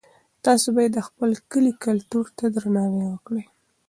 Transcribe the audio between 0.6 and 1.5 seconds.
باید د خپل